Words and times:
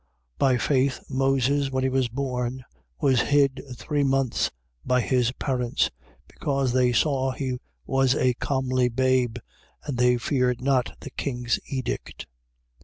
11:23. 0.39 0.39
By 0.39 0.57
faith 0.57 0.99
Moses, 1.11 1.69
when 1.71 1.83
he 1.83 1.89
was 1.91 2.07
born, 2.09 2.65
was 2.99 3.21
hid 3.21 3.61
three 3.75 4.03
months 4.03 4.49
by 4.83 4.99
his 4.99 5.31
parents: 5.33 5.91
because 6.27 6.73
they 6.73 6.91
saw 6.91 7.29
he 7.33 7.59
was 7.85 8.15
a 8.15 8.33
comely 8.39 8.89
babe, 8.89 9.37
and 9.83 9.99
they 9.99 10.17
feared 10.17 10.59
not 10.59 10.97
the 11.01 11.11
king's 11.11 11.59
edict. 11.67 12.25